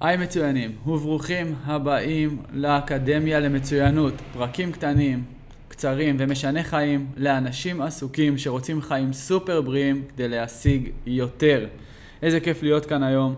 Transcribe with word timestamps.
היי 0.00 0.16
מצוינים, 0.16 0.72
וברוכים 0.86 1.54
הבאים 1.64 2.42
לאקדמיה 2.52 3.40
למצוינות. 3.40 4.14
פרקים 4.32 4.72
קטנים, 4.72 5.24
קצרים 5.68 6.16
ומשנה 6.18 6.62
חיים 6.62 7.06
לאנשים 7.16 7.82
עסוקים 7.82 8.38
שרוצים 8.38 8.82
חיים 8.82 9.12
סופר 9.12 9.60
בריאים 9.60 10.04
כדי 10.08 10.28
להשיג 10.28 10.90
יותר. 11.06 11.66
איזה 12.22 12.40
כיף 12.40 12.62
להיות 12.62 12.86
כאן 12.86 13.02
היום. 13.02 13.34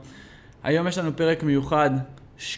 היום 0.63 0.89
יש 0.89 0.99
לנו 0.99 1.17
פרק 1.17 1.43
מיוחד 1.43 1.91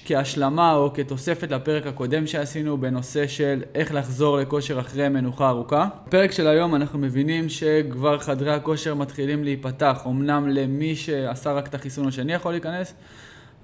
כהשלמה 0.04 0.74
או 0.74 0.92
כתוספת 0.94 1.50
לפרק 1.50 1.86
הקודם 1.86 2.26
שעשינו 2.26 2.78
בנושא 2.78 3.26
של 3.26 3.62
איך 3.74 3.94
לחזור 3.94 4.38
לכושר 4.38 4.80
אחרי 4.80 5.08
מנוחה 5.08 5.48
ארוכה. 5.48 5.88
בפרק 6.06 6.32
של 6.32 6.46
היום 6.46 6.74
אנחנו 6.74 6.98
מבינים 6.98 7.48
שכבר 7.48 8.18
חדרי 8.18 8.52
הכושר 8.52 8.94
מתחילים 8.94 9.44
להיפתח, 9.44 10.02
אמנם 10.06 10.48
למי 10.48 10.96
שעשה 10.96 11.52
רק 11.52 11.68
את 11.68 11.74
החיסון 11.74 12.08
השני 12.08 12.32
יכול 12.32 12.52
להיכנס, 12.52 12.94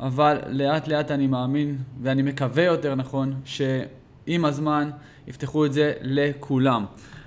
אבל 0.01 0.39
לאט 0.48 0.89
לאט 0.89 1.11
אני 1.11 1.27
מאמין, 1.27 1.79
ואני 2.03 2.23
מקווה 2.23 2.64
יותר 2.64 2.95
נכון, 2.95 3.35
שעם 3.45 4.45
הזמן 4.45 4.91
יפתחו 5.27 5.67
את 5.67 5.72
זה 5.72 5.93
לכולם. 6.00 6.85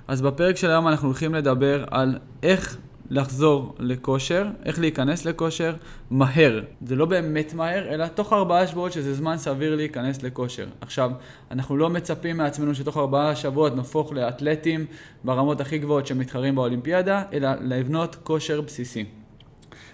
אז 0.08 0.22
בפרק 0.22 0.58
של 0.58 0.70
היום 0.70 0.88
אנחנו 0.88 1.08
הולכים 1.08 1.36
לדבר 1.36 1.86
על 1.91 2.20
איך 2.44 2.78
לחזור 3.09 3.76
לכושר, 3.80 4.48
איך 4.66 4.80
להיכנס 4.80 5.26
לכושר 5.26 5.76
מהר. 6.12 6.64
זה 6.86 6.95
לא 6.95 7.05
באמת 7.05 7.54
מהר, 7.54 7.94
אלא 7.94 8.08
תוך 8.08 8.34
ארבעה 8.34 8.67
שבועות 8.67 8.92
שזה 8.92 9.14
זמן 9.14 9.38
סביר 9.38 9.76
להיכנס 9.76 10.23
לכושר. 10.23 10.67
עכשיו, 10.81 11.12
אנחנו 11.52 11.78
לא 11.78 11.90
מצפים 11.90 12.38
מעצמנו 12.38 12.76
שתוך 12.76 12.98
ארבעה 12.98 13.36
שבועות 13.36 13.76
נהפוך 13.76 14.14
לאתלטים 14.14 14.86
ברמות 15.23 15.62
הכי 15.62 15.78
גבוהות 15.78 16.08
שמתחרים 16.08 16.55
באולימפיאדה, 16.55 17.23
אלא 17.34 17.50
לבנות 17.62 18.16
כושר 18.23 18.62
בסיסי. 18.62 19.05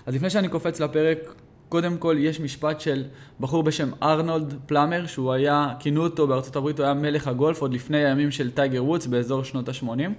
אז 0.06 0.16
לפני 0.16 0.30
שאני 0.30 0.48
קופץ 0.48 0.80
לפרק, 0.80 1.20
קודם 1.70 1.98
כל 1.98 2.16
יש 2.20 2.40
משפט 2.40 2.82
של 2.82 3.04
בחור 3.40 3.64
בשם 3.64 3.90
ארנולד 4.04 4.54
פלאמר, 4.66 5.08
שהוא 5.08 5.34
היה, 5.34 5.74
כינו 5.80 6.04
אותו 6.04 6.28
בארצות 6.28 6.56
הברית, 6.56 6.80
הוא 6.80 6.86
היה 6.86 6.94
מלך 6.94 7.28
הגולף 7.28 7.62
עוד 7.62 7.74
לפני 7.74 8.06
הימים 8.06 8.32
של 8.32 8.52
טייגר 8.52 8.86
וודס 8.86 9.06
באזור 9.06 9.44
שנות 9.44 9.70
ה-80. 9.70 10.10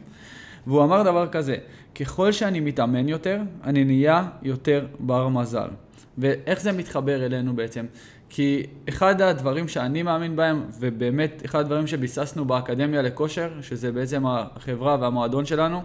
והוא 0.66 0.84
אמר 0.84 1.02
דבר 1.02 1.28
כזה, 1.28 1.56
ככל 1.94 2.32
שאני 2.32 2.60
מתאמן 2.60 3.08
יותר, 3.08 3.40
אני 3.64 3.84
נהיה 3.84 4.28
יותר 4.42 4.86
בר 5.00 5.28
מזל. 5.28 5.68
ואיך 6.18 6.60
זה 6.60 6.72
מתחבר 6.72 7.26
אלינו 7.26 7.56
בעצם? 7.56 7.86
כי 8.28 8.66
אחד 8.88 9.22
הדברים 9.22 9.68
שאני 9.68 10.02
מאמין 10.02 10.36
בהם, 10.36 10.64
ובאמת 10.80 11.42
אחד 11.44 11.60
הדברים 11.60 11.86
שביססנו 11.86 12.44
באקדמיה 12.44 13.02
לכושר, 13.02 13.50
שזה 13.62 13.92
בעצם 13.92 14.26
החברה 14.26 14.96
והמועדון 15.00 15.46
שלנו, 15.46 15.82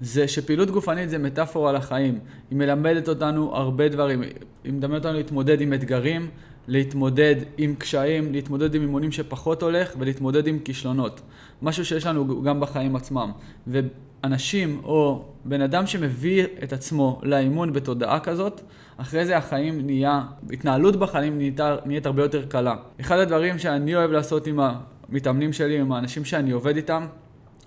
זה 0.00 0.28
שפעילות 0.28 0.70
גופנית 0.70 1.10
זה 1.10 1.18
מטאפורה 1.18 1.72
לחיים. 1.72 2.18
היא 2.50 2.58
מלמדת 2.58 3.08
אותנו 3.08 3.56
הרבה 3.56 3.88
דברים. 3.88 4.22
היא 4.64 4.72
מלמדת 4.72 5.04
אותנו 5.04 5.12
להתמודד 5.12 5.60
עם 5.60 5.72
אתגרים, 5.72 6.30
להתמודד 6.68 7.36
עם 7.58 7.74
קשיים, 7.74 8.32
להתמודד 8.32 8.74
עם 8.74 8.82
אימונים 8.82 9.12
שפחות 9.12 9.62
הולך 9.62 9.94
ולהתמודד 9.98 10.46
עם 10.46 10.58
כישלונות. 10.58 11.20
משהו 11.62 11.84
שיש 11.84 12.06
לנו 12.06 12.42
גם 12.42 12.60
בחיים 12.60 12.96
עצמם. 12.96 13.32
ואנשים 13.66 14.80
או 14.84 15.24
בן 15.44 15.60
אדם 15.60 15.86
שמביא 15.86 16.46
את 16.62 16.72
עצמו 16.72 17.20
לאימון 17.22 17.72
בתודעה 17.72 18.20
כזאת, 18.20 18.60
אחרי 18.96 19.26
זה 19.26 19.36
החיים 19.36 19.86
נהיה, 19.86 20.22
התנהלות 20.52 20.96
בחיים 20.96 21.36
נהיית, 21.36 21.60
נהיית 21.86 22.06
הרבה 22.06 22.22
יותר 22.22 22.46
קלה. 22.46 22.76
אחד 23.00 23.18
הדברים 23.18 23.58
שאני 23.58 23.94
אוהב 23.94 24.10
לעשות 24.10 24.46
עם 24.46 24.60
המתאמנים 24.60 25.52
שלי, 25.52 25.80
עם 25.80 25.92
האנשים 25.92 26.24
שאני 26.24 26.50
עובד 26.50 26.76
איתם, 26.76 27.06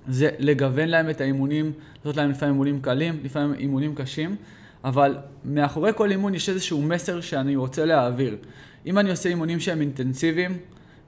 זה 0.07 0.29
לגוון 0.39 0.89
להם 0.89 1.09
את 1.09 1.21
האימונים, 1.21 1.71
לעשות 1.97 2.17
להם 2.17 2.29
לפעמים 2.29 2.53
אימונים 2.53 2.81
קלים, 2.81 3.19
לפעמים 3.23 3.53
אימונים 3.53 3.95
קשים, 3.95 4.35
אבל 4.83 5.17
מאחורי 5.45 5.91
כל 5.95 6.11
אימון 6.11 6.35
יש 6.35 6.49
איזשהו 6.49 6.81
מסר 6.81 7.21
שאני 7.21 7.55
רוצה 7.55 7.85
להעביר. 7.85 8.37
אם 8.85 8.99
אני 8.99 9.11
עושה 9.11 9.29
אימונים 9.29 9.59
שהם 9.59 9.81
אינטנסיביים, 9.81 10.57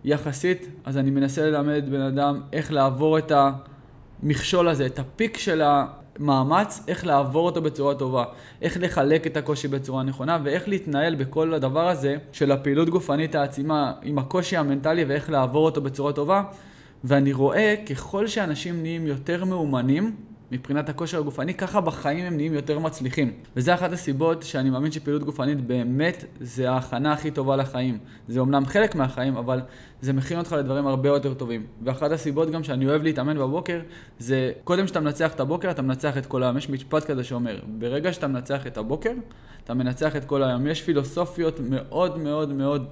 יחסית, 0.05 0.67
אז 0.85 0.97
אני 0.97 1.11
מנסה 1.11 1.41
ללמד 1.41 1.83
בן 1.89 2.01
אדם 2.01 2.41
איך 2.53 2.71
לעבור 2.71 3.17
את 3.17 3.31
המכשול 4.23 4.69
הזה, 4.69 4.85
את 4.85 4.99
הפיק 4.99 5.37
של 5.37 5.61
המאמץ, 5.65 6.83
איך 6.87 7.05
לעבור 7.05 7.45
אותו 7.45 7.61
בצורה 7.61 7.95
טובה, 7.95 8.23
איך 8.61 8.77
לחלק 8.81 9.27
את 9.27 9.37
הקושי 9.37 9.67
בצורה 9.67 10.03
נכונה 10.03 10.39
ואיך 10.43 10.67
להתנהל 10.67 11.15
בכל 11.15 11.53
הדבר 11.53 11.87
הזה 11.87 12.15
של 12.31 12.51
הפעילות 12.51 12.89
גופנית 12.89 13.35
העצימה 13.35 13.93
עם 14.03 14.17
הקושי 14.17 14.57
המנטלי 14.57 15.03
ואיך 15.03 15.29
לעבור 15.29 15.65
אותו 15.65 15.81
בצורה 15.81 16.13
טובה. 16.13 16.43
ואני 17.03 17.33
רואה 17.33 17.75
ככל 17.89 18.27
שאנשים 18.27 18.81
נהיים 18.81 19.07
יותר 19.07 19.45
מאומנים, 19.45 20.15
מבחינת 20.53 20.89
הכושר 20.89 21.19
הגופני, 21.19 21.53
ככה 21.53 21.81
בחיים 21.81 22.25
הם 22.25 22.35
נהיים 22.35 22.53
יותר 22.53 22.79
מצליחים. 22.79 23.31
וזה 23.55 23.73
אחת 23.73 23.91
הסיבות 23.91 24.43
שאני 24.43 24.69
מאמין 24.69 24.91
שפעילות 24.91 25.23
גופנית 25.23 25.61
באמת 25.67 26.25
זה 26.39 26.71
ההכנה 26.71 27.13
הכי 27.13 27.31
טובה 27.31 27.55
לחיים. 27.55 27.97
זה 28.27 28.39
אומנם 28.39 28.65
חלק 28.65 28.95
מהחיים, 28.95 29.37
אבל 29.37 29.61
זה 30.01 30.13
מכין 30.13 30.37
אותך 30.37 30.51
לדברים 30.51 30.87
הרבה 30.87 31.09
יותר 31.09 31.33
טובים. 31.33 31.65
ואחת 31.83 32.11
הסיבות 32.11 32.51
גם 32.51 32.63
שאני 32.63 32.87
אוהב 32.87 33.03
להתאמן 33.03 33.37
בבוקר, 33.37 33.79
זה 34.19 34.51
קודם 34.63 34.87
שאתה 34.87 34.99
מנצח 34.99 35.33
את 35.33 35.39
הבוקר, 35.39 35.71
אתה 35.71 35.81
מנצח 35.81 36.17
את 36.17 36.25
כל 36.25 36.43
היום. 36.43 36.57
יש 36.57 36.69
משפט 36.69 37.03
כזה 37.05 37.23
שאומר, 37.23 37.59
ברגע 37.79 38.13
שאתה 38.13 38.27
מנצח 38.27 38.67
את 38.67 38.77
הבוקר, 38.77 39.11
אתה 39.63 39.73
מנצח 39.73 40.15
את 40.15 40.25
כל 40.25 40.43
היום. 40.43 40.67
יש 40.67 40.81
פילוסופיות 40.81 41.59
מאוד 41.59 42.17
מאוד 42.17 42.53
מאוד 42.53 42.85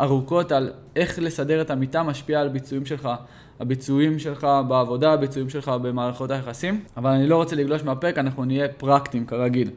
ארוכות 0.00 0.52
על 0.52 0.72
איך 0.96 1.18
לסדר 1.18 1.60
את 1.60 1.70
המיטה 1.70 2.02
משפיע 2.02 2.40
על 2.40 2.48
ביצועים 2.48 2.86
שלך, 2.86 3.08
הביצועים 3.60 4.18
שלך 4.18 4.46
בעבודה, 4.68 5.12
הביצועים 5.12 5.48
שלך 5.48 5.68
במערכות 5.68 6.30
היחסים, 6.30 6.80
אבל 6.96 7.10
אני 7.10 7.26
לא 7.26 7.36
רוצה 7.36 7.56
לגלוש 7.56 7.82
מהפרק, 7.82 8.18
אנחנו 8.18 8.44
נהיה 8.44 8.68
פרקטיים 8.68 9.26
כרגיל. 9.26 9.70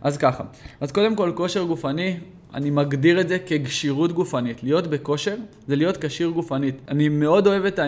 אז 0.00 0.16
ככה, 0.16 0.44
אז 0.80 0.92
קודם 0.92 1.16
כל 1.16 1.32
כושר 1.34 1.64
גופני, 1.64 2.16
אני 2.54 2.70
מגדיר 2.70 3.20
את 3.20 3.28
זה 3.28 3.38
ככשירות 3.46 4.12
גופנית. 4.12 4.62
להיות 4.62 4.86
בכושר 4.86 5.34
זה 5.68 5.76
להיות 5.76 5.96
כשיר 6.04 6.28
גופנית. 6.28 6.74
אני 6.88 7.08
מאוד 7.08 7.46
אוהב 7.46 7.64
את 7.64 7.78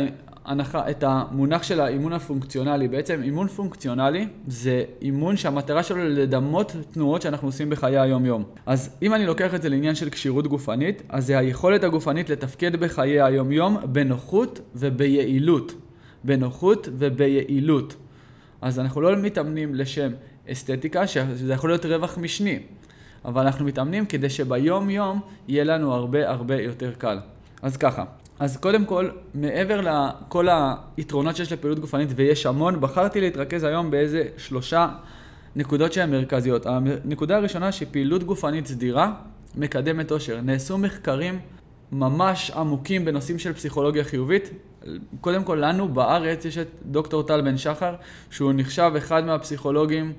ההנחה, 0.45 0.91
את 0.91 1.05
המונח 1.07 1.63
של 1.63 1.81
האימון 1.81 2.13
הפונקציונלי. 2.13 2.89
בעצם 2.89 3.23
אימון 3.23 3.49
פונקציונלי 3.49 4.29
זה 4.47 4.85
אימון 5.03 5.37
שהמטרה 5.37 5.83
שלו 5.83 6.09
לדמות 6.09 6.77
תנועות 6.93 7.23
שאנחנו 7.23 7.49
עושים 7.49 7.71
בחיי 7.71 7.99
היום-יום. 7.99 8.45
אז 8.67 8.97
אם 9.03 9.15
אני 9.15 9.27
לוקח 9.27 9.55
את 9.55 9.63
זה 9.63 9.69
לעניין 9.69 9.95
של 9.95 10.11
כשירות 10.11 10.47
גופנית, 10.47 11.03
אז 11.09 11.27
זה 11.27 11.39
היכולת 11.39 11.85
הגופנית 11.85 12.31
לתפקד 12.31 12.77
בחיי 12.77 13.23
היום-יום 13.23 13.77
בנוחות 13.93 14.61
וביעילות. 14.75 15.75
בנוחות 16.25 16.89
וביעילות. 16.99 17.97
אז 18.63 18.79
אנחנו 18.79 19.01
לא 19.01 19.17
מתאמנים 19.17 19.75
לשם 19.75 20.13
אסתטיקה, 20.53 21.07
שזה 21.07 21.53
יכול 21.53 21.71
להיות 21.71 21.85
רווח 21.85 22.19
משני. 22.19 22.59
אבל 23.25 23.43
אנחנו 23.43 23.65
מתאמנים 23.65 24.07
כדי 24.07 24.31
שביום 24.31 24.91
יום 24.91 25.21
יהיה 25.49 25.65
לנו 25.65 25.93
הרבה 25.95 26.31
הרבה 26.31 26.61
יותר 26.61 26.93
קל. 26.99 27.19
אז 27.63 27.77
ככה, 27.77 28.05
אז 28.39 28.57
קודם 28.57 28.85
כל, 28.85 29.09
מעבר 29.35 29.81
לכל 29.81 30.49
היתרונות 30.97 31.37
שיש 31.37 31.53
לפעילות 31.53 31.79
גופנית, 31.79 32.09
ויש 32.17 32.47
המון, 32.47 32.81
בחרתי 32.81 33.21
להתרכז 33.21 33.65
היום 33.65 33.91
באיזה 33.91 34.25
שלושה 34.37 34.89
נקודות 35.57 35.93
שהן 35.93 36.11
מרכזיות. 36.11 36.67
הנקודה 36.67 37.37
הראשונה 37.37 37.73
שפעילות 37.73 38.25
גופנית 38.25 38.67
סדירה 38.67 39.13
מקדמת 39.57 40.13
אושר. 40.13 40.41
נעשו 40.41 40.79
מחקרים 40.79 41.39
ממש 41.93 42.51
עמוקים 42.51 43.05
בנושאים 43.05 43.39
של 43.39 43.53
פסיכולוגיה 43.53 44.05
חיובית. 44.05 44.51
קודם 45.21 45.45
כל, 45.45 45.59
לנו 45.61 45.89
בארץ 45.89 46.45
יש 46.45 46.59
את 46.59 46.69
דוקטור 46.87 47.23
טל 47.23 47.41
בן 47.41 47.57
שחר, 47.57 47.95
שהוא 48.31 48.53
נחשב 48.57 48.93
אחד 48.99 49.25
מהפסיכולוגים 49.25 50.13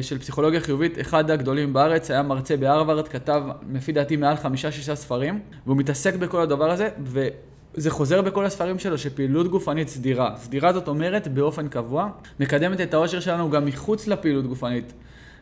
של 0.00 0.18
פסיכולוגיה 0.18 0.60
חיובית, 0.60 1.00
אחד 1.00 1.30
הגדולים 1.30 1.72
בארץ, 1.72 2.10
היה 2.10 2.22
מרצה 2.22 2.56
בהרווארד, 2.56 3.08
כתב 3.08 3.42
לפי 3.72 3.92
דעתי 3.92 4.16
מעל 4.16 4.36
חמישה-שישה 4.36 4.94
ספרים, 4.94 5.40
והוא 5.66 5.76
מתעסק 5.76 6.14
בכל 6.14 6.40
הדבר 6.40 6.70
הזה, 6.70 6.88
וזה 7.02 7.90
חוזר 7.90 8.22
בכל 8.22 8.46
הספרים 8.46 8.78
שלו, 8.78 8.98
שפעילות 8.98 9.48
גופנית 9.48 9.88
סדירה. 9.88 10.34
סדירה 10.36 10.72
זאת 10.72 10.88
אומרת 10.88 11.28
באופן 11.28 11.68
קבוע, 11.68 12.08
מקדמת 12.40 12.80
את 12.80 12.94
העושר 12.94 13.20
שלנו 13.20 13.50
גם 13.50 13.64
מחוץ 13.64 14.06
לפעילות 14.06 14.46
גופנית, 14.46 14.92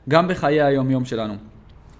גם 0.09 0.29
בחיי 0.29 0.63
היום-יום 0.63 1.05
שלנו. 1.05 1.35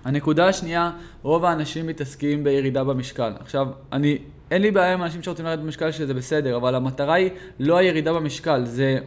הנקודה 0.05 0.49
השנייה, 0.49 0.91
רוב 1.23 1.45
האנשים 1.45 1.87
מתעסקים 1.87 2.45
בירידה 2.45 2.85
במשקל. 2.85 3.33
עכשיו, 3.41 3.69
אני, 3.93 4.19
אין 4.51 4.63
לי 4.63 4.71
בעיה 4.71 4.93
עם 4.93 5.03
אנשים 5.03 5.23
שרוצים 5.23 5.45
לרדת 5.45 5.63
במשקל 5.63 5.93
שזה 5.93 6.15
בסדר, 6.15 6.57
אבל 6.57 6.75
המטרה 6.75 7.15
היא 7.15 7.31
לא 7.61 7.77
הירידה 7.77 8.13
במשקל, 8.13 8.65
זה 8.65 8.99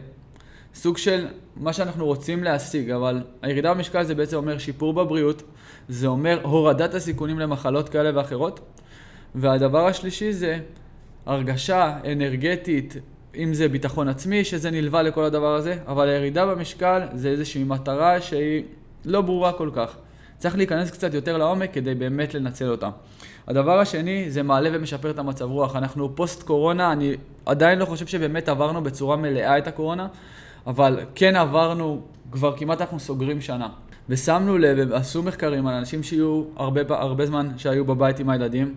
סוג 0.76 0.98
של 0.98 1.26
מה 1.56 1.72
שאנחנו 1.72 2.06
רוצים 2.06 2.44
להשיג, 2.44 2.90
אבל 2.90 3.22
הירידה 3.42 3.74
במשקל 3.74 4.02
זה 4.02 4.14
בעצם 4.14 4.36
אומר 4.36 4.58
שיפור 4.58 4.92
בבריאות, 4.92 5.42
זה 5.88 6.06
אומר 6.06 6.40
הורדת 6.42 6.94
הסיכונים 6.94 7.38
למחלות 7.38 7.88
כאלה 7.88 8.10
ואחרות, 8.14 8.60
והדבר 9.34 9.86
השלישי 9.86 10.32
זה 10.32 10.58
הרגשה 11.26 11.98
אנרגטית, 12.12 12.96
אם 13.36 13.54
זה 13.54 13.68
ביטחון 13.68 14.08
עצמי, 14.08 14.44
שזה 14.44 14.70
נלווה 14.70 15.02
לכל 15.02 15.24
הדבר 15.24 15.54
הזה, 15.54 15.76
אבל 15.86 16.08
הירידה 16.08 16.46
במשקל 16.46 17.02
זה 17.14 17.28
איזושהי 17.28 17.64
מטרה 17.64 18.20
שהיא 18.20 18.62
לא 19.04 19.20
ברורה 19.20 19.52
כל 19.52 19.70
כך. 19.74 19.96
צריך 20.38 20.56
להיכנס 20.56 20.90
קצת 20.90 21.14
יותר 21.14 21.36
לעומק 21.36 21.72
כדי 21.72 21.94
באמת 21.94 22.34
לנצל 22.34 22.68
אותה. 22.68 22.90
הדבר 23.46 23.78
השני 23.78 24.30
זה 24.30 24.42
מעלה 24.42 24.70
ומשפר 24.72 25.10
את 25.10 25.18
המצב 25.18 25.44
רוח. 25.44 25.76
אנחנו 25.76 26.16
פוסט 26.16 26.42
קורונה, 26.42 26.92
אני 26.92 27.14
עדיין 27.46 27.78
לא 27.78 27.84
חושב 27.84 28.06
שבאמת 28.06 28.48
עברנו 28.48 28.82
בצורה 28.82 29.16
מלאה 29.16 29.58
את 29.58 29.66
הקורונה, 29.66 30.06
אבל 30.66 31.00
כן 31.14 31.36
עברנו, 31.36 32.00
כבר 32.30 32.56
כמעט 32.56 32.80
אנחנו 32.80 33.00
סוגרים 33.00 33.40
שנה. 33.40 33.68
ושמנו 34.08 34.58
לב, 34.58 34.92
עשו 34.92 35.22
מחקרים 35.22 35.66
על 35.66 35.74
אנשים 35.74 36.02
שיהיו 36.02 36.44
הרבה, 36.56 36.80
הרבה 36.88 37.26
זמן 37.26 37.48
שהיו 37.56 37.84
בבית 37.84 38.20
עם 38.20 38.30
הילדים, 38.30 38.74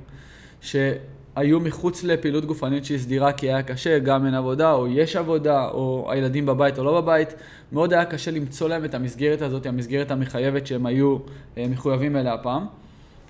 שהיו 0.62 1.60
מחוץ 1.60 2.04
לפעילות 2.04 2.46
גופנית 2.46 2.86
שהיא 2.86 2.98
סדירה 2.98 3.32
כי 3.32 3.48
היה 3.48 3.64
קשה, 3.64 4.00
גם 4.00 4.26
אין 4.26 4.34
עבודה, 4.34 4.74
או 4.74 4.88
יש 4.88 5.16
עבודה, 5.16 5.68
או 5.68 6.08
הילדים 6.12 6.46
בבית 6.46 6.80
או 6.80 6.84
לא 6.84 7.02
בבית, 7.02 7.34
מאוד 7.72 7.94
היה 7.94 8.06
קשה 8.06 8.32
למצוא 8.32 8.70
להם 8.70 8.86
את 8.86 8.94
המסגרת 8.94 9.42
הזאת, 9.42 9.66
המסגרת 9.66 10.12
המחייבת 10.12 10.68
שהם 10.68 10.86
היו 10.86 11.18
אה, 11.58 11.66
מחויבים 11.70 12.16
אליה 12.16 12.38
פעם. 12.38 12.66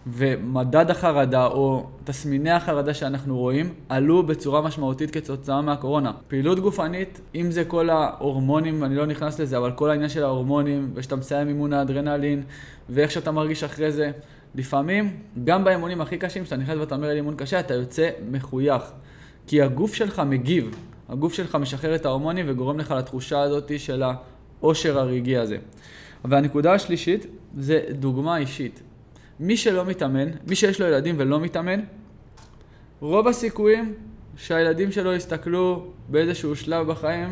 ומדד 0.08 0.90
החרדה 0.90 1.46
או 1.46 1.88
תסמיני 2.04 2.52
החרדה 2.52 2.94
שאנחנו 2.94 3.38
רואים 3.38 3.74
עלו 3.90 4.24
בצורה 4.24 4.62
משמעותית 4.62 5.12
כתוצאה 5.12 5.62
מהקורונה. 5.62 6.12
פעילות 6.28 6.60
גופנית, 6.60 7.22
אם 7.36 7.52
זה 7.52 7.66
כל 7.66 7.90
ההורמונים, 7.90 8.84
אני 8.84 8.96
לא 8.96 9.06
נכנס 9.06 9.40
לזה, 9.40 9.58
אבל 9.58 9.72
כל 9.72 9.90
העניין 9.90 10.10
של 10.10 10.24
ההורמונים, 10.24 10.92
ושאתה 10.94 11.16
מסיים 11.16 11.48
אימון 11.48 11.74
האדרנלין, 11.74 12.44
ואיך 12.90 13.12
שאתה 13.12 13.32
מרגיש 13.32 13.64
אחרי 13.64 13.92
זה, 13.92 14.12
לפעמים, 14.56 15.18
גם 15.44 15.64
באימונים 15.64 16.02
הכי 16.02 16.18
קשים, 16.18 16.44
כשאתה 16.44 16.58
נכנס 16.58 16.78
ואתה 16.78 16.96
אומר 16.96 17.12
אימון 17.12 17.36
קשה, 17.36 17.60
אתה 17.60 17.74
יוצא 17.74 18.10
מחוייך. 18.32 18.84
כי 19.48 19.62
הגוף 19.62 19.94
שלך 19.94 20.22
מגיב, 20.26 20.76
הגוף 21.10 21.34
שלך 21.34 21.56
משחרר 21.56 21.96
את 21.96 22.06
ההורמונים 22.06 22.46
וגורם 22.48 22.80
לך 22.80 22.92
לתחושה 22.92 23.42
הזאת 23.42 23.80
של 23.80 24.04
העושר 24.62 25.00
הרגעי 25.00 25.38
הזה. 25.38 25.58
והנקודה 26.26 26.74
השלישית 26.74 27.26
זה 27.58 27.80
דוגמה 27.92 28.38
אישית. 28.38 28.82
מי 29.40 29.58
שלא 29.58 29.86
מתאמן, 29.86 30.30
מי 30.48 30.56
שיש 30.56 30.82
לו 30.82 30.88
ילדים 30.88 31.16
ולא 31.18 31.40
מתאמן, 31.40 31.80
רוב 33.00 33.28
הסיכויים 33.28 33.94
שהילדים 34.38 34.92
שלו 34.92 35.14
יסתכלו 35.14 35.86
באיזשהו 36.10 36.56
שלב 36.56 36.88
בחיים 36.88 37.30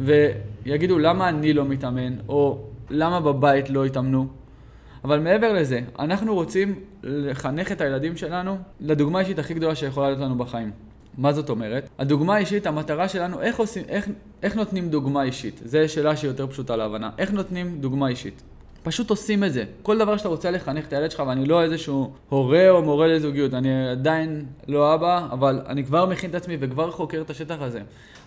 ויגידו 0.00 0.98
למה 0.98 1.28
אני 1.28 1.52
לא 1.52 1.64
מתאמן, 1.64 2.16
או 2.28 2.64
למה 2.90 3.20
בבית 3.20 3.70
לא 3.70 3.84
התאמנו. 3.84 4.28
אבל 5.04 5.20
מעבר 5.20 5.52
לזה, 5.52 5.80
אנחנו 5.98 6.34
רוצים 6.34 6.80
לחנך 7.02 7.72
את 7.72 7.80
הילדים 7.80 8.16
שלנו 8.16 8.58
לדוגמה 8.80 9.18
האישית 9.18 9.38
הכי 9.38 9.54
גדולה 9.54 9.74
שיכולה 9.74 10.08
להיות 10.08 10.20
לנו 10.20 10.38
בחיים. 10.38 10.70
מה 11.18 11.32
זאת 11.32 11.50
אומרת? 11.50 11.88
הדוגמה 11.98 12.34
האישית, 12.34 12.66
המטרה 12.66 13.08
שלנו, 13.08 13.40
איך, 13.40 13.58
עושים, 13.58 13.84
איך, 13.88 14.08
איך 14.42 14.56
נותנים 14.56 14.88
דוגמה 14.88 15.22
אישית? 15.22 15.60
זו 15.64 15.78
שאלה 15.86 16.16
שהיא 16.16 16.28
יותר 16.28 16.46
פשוטה 16.46 16.76
להבנה. 16.76 17.10
איך 17.18 17.32
נותנים 17.32 17.80
דוגמה 17.80 18.08
אישית? 18.08 18.42
פשוט 18.82 19.10
עושים 19.10 19.44
את 19.44 19.52
זה. 19.52 19.64
כל 19.82 19.98
דבר 19.98 20.16
שאתה 20.16 20.28
רוצה 20.28 20.50
לחנך 20.50 20.86
את 20.86 20.92
הילד 20.92 21.10
שלך, 21.10 21.22
ואני 21.26 21.46
לא 21.46 21.62
איזשהו 21.62 22.12
הורה 22.28 22.70
או 22.70 22.82
מורה 22.82 23.08
לזוגיות, 23.08 23.54
אני 23.54 23.90
עדיין 23.90 24.44
לא 24.68 24.94
אבא, 24.94 25.28
אבל 25.30 25.60
אני 25.66 25.84
כבר 25.84 26.06
מכין 26.06 26.30
את 26.30 26.34
עצמי 26.34 26.56
וכבר 26.60 26.90
חוקר 26.90 27.20
את 27.20 27.30
השטח 27.30 27.56
הזה. 27.60 27.80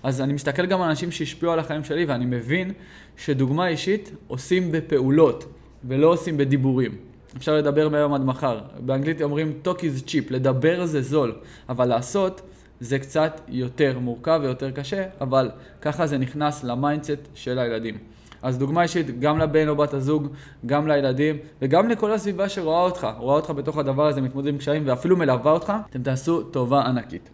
אז 0.04 0.22
אני 0.22 0.34
מסתכל 0.34 0.66
גם 0.66 0.82
על 0.82 0.90
אנשים 0.90 1.12
שהשפיעו 1.12 1.52
על 1.52 1.60
החיים 1.60 1.84
שלי, 1.84 2.06
ואני 2.06 2.26
מבין 2.26 2.74
שדוגמה 3.18 3.68
אישית 3.68 4.12
עושים 4.28 4.72
בפעולות, 4.72 5.46
ולא 5.84 6.08
עושים 6.08 6.38
בדיבורים. 6.38 6.92
אפשר 7.38 7.58
לדבר 7.58 7.90
מהיום 7.90 8.14
עד 8.14 8.26
מחר. 8.26 8.60
באנגלית 8.80 9.22
אומרים 9.22 9.54
talk 9.66 9.78
is 9.78 10.08
cheap, 10.08 10.24
לדבר 10.30 10.86
זה 10.86 11.02
זול, 11.02 11.36
אבל 11.70 11.86
לעשות 11.86 12.42
זה 12.80 13.00
קצת 13.00 13.42
יותר 13.48 14.00
מורכב 14.00 14.40
ויותר 14.44 14.72
קשה, 14.72 15.06
אבל 15.22 15.52
ככה 15.82 16.08
זה 16.08 16.18
נכנס 16.18 16.64
ל 16.64 16.71
mindset 16.71 17.20
של 17.36 17.60
הילדים. 17.60 18.13
אז 18.44 18.58
דוגמה 18.58 18.84
אישית 18.84 19.20
גם 19.20 19.40
לבן 19.40 19.68
או 19.68 19.76
בת 19.76 19.94
הזוג, 19.94 20.28
גם 20.66 20.88
לילדים, 20.88 21.38
וגם 21.62 21.90
לכל 21.90 22.12
הסביבה 22.12 22.50
שרואה 22.50 22.82
אותך, 22.82 23.08
רואה 23.18 23.36
אותך 23.36 23.50
בתוך 23.50 23.78
הדבר 23.78 24.08
הזה, 24.08 24.22
מתמודד 24.22 24.48
עם 24.48 24.58
קשיים, 24.58 24.84
ואפילו 24.86 25.18
מלווה 25.18 25.52
אותך, 25.52 25.74
אתם 25.90 26.04
תעשו 26.04 26.44
טובה 26.44 26.82
ענקית. 26.82 27.30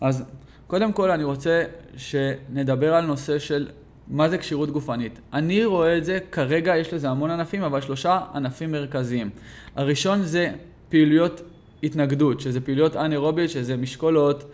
אז 0.00 0.24
קודם 0.66 0.92
כל 0.92 1.10
אני 1.10 1.24
רוצה 1.24 1.64
שנדבר 1.96 2.94
על 2.94 3.06
נושא 3.06 3.38
של 3.38 3.68
מה 4.08 4.28
זה 4.28 4.38
כשירות 4.38 4.70
גופנית. 4.70 5.20
אני 5.32 5.64
רואה 5.64 5.98
את 5.98 6.04
זה, 6.04 6.18
כרגע 6.32 6.76
יש 6.76 6.94
לזה 6.94 7.10
המון 7.10 7.30
ענפים, 7.30 7.62
אבל 7.62 7.80
שלושה 7.80 8.20
ענפים 8.34 8.72
מרכזיים. 8.72 9.30
הראשון 9.76 10.22
זה 10.22 10.50
פעילויות 10.88 11.42
התנגדות, 11.82 12.40
שזה 12.40 12.60
פעילויות 12.60 12.96
אנאירוביות, 12.96 13.50
שזה 13.50 13.76
משקולות, 13.76 14.44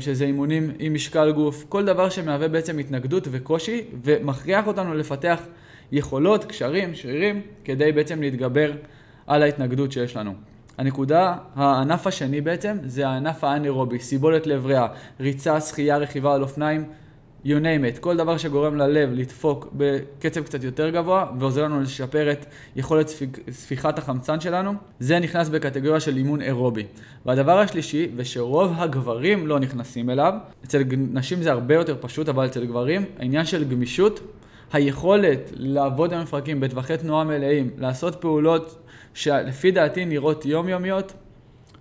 שזה 0.00 0.24
אימונים 0.24 0.70
עם 0.78 0.94
משקל 0.94 1.32
גוף, 1.32 1.64
כל 1.68 1.84
דבר 1.84 2.08
שמהווה 2.08 2.48
בעצם 2.48 2.78
התנגדות 2.78 3.28
וקושי 3.30 3.84
ומכריח 4.04 4.66
אותנו 4.66 4.94
לפתח 4.94 5.40
יכולות, 5.92 6.44
קשרים, 6.44 6.94
שרירים, 6.94 7.40
כדי 7.64 7.92
בעצם 7.92 8.20
להתגבר 8.20 8.72
על 9.26 9.42
ההתנגדות 9.42 9.92
שיש 9.92 10.16
לנו. 10.16 10.34
הנקודה, 10.78 11.36
הענף 11.54 12.06
השני 12.06 12.40
בעצם, 12.40 12.76
זה 12.84 13.08
הענף 13.08 13.44
האנאירובי, 13.44 13.98
סיבולת 13.98 14.46
לב 14.46 14.66
ריאה, 14.66 14.86
ריצה, 15.20 15.60
שחייה, 15.60 15.96
רכיבה 15.96 16.34
על 16.34 16.42
אופניים, 16.42 16.84
you 17.44 17.48
name 17.48 17.96
it, 17.96 17.98
כל 18.00 18.16
דבר 18.16 18.38
שגורם 18.38 18.76
ללב 18.76 19.10
לדפוק 19.12 19.68
בקצב 19.72 20.42
קצת 20.42 20.64
יותר 20.64 20.90
גבוה 20.90 21.26
ועוזר 21.38 21.64
לנו 21.64 21.80
לשפר 21.80 22.32
את 22.32 22.46
יכולת 22.76 23.10
ספיגת 23.50 23.98
החמצן 23.98 24.40
שלנו, 24.40 24.72
זה 25.00 25.18
נכנס 25.18 25.48
בקטגוריה 25.48 26.00
של 26.00 26.16
אימון 26.16 26.42
אירובי. 26.42 26.86
והדבר 27.26 27.58
השלישי, 27.58 28.08
ושרוב 28.16 28.72
הגברים 28.76 29.46
לא 29.46 29.58
נכנסים 29.58 30.10
אליו, 30.10 30.34
אצל 30.64 30.82
נשים 31.12 31.42
זה 31.42 31.52
הרבה 31.52 31.74
יותר 31.74 31.96
פשוט, 32.00 32.28
אבל 32.28 32.46
אצל 32.46 32.64
גברים, 32.64 33.04
העניין 33.18 33.44
של 33.44 33.64
גמישות, 33.64 34.20
היכולת 34.72 35.52
לעבוד 35.56 36.12
עם 36.12 36.22
מפרקים 36.22 36.60
בטווחי 36.60 36.96
תנועה 36.96 37.24
מלאים, 37.24 37.70
לעשות 37.78 38.14
פעולות 38.14 38.78
שלפי 39.14 39.70
דעתי 39.70 40.04
נראות 40.04 40.46
יומיומיות, 40.46 41.12